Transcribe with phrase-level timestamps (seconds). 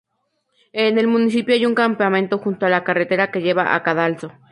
[0.73, 4.31] En el municipio hay un campamento junto a la carretera que lleva a Cadalso.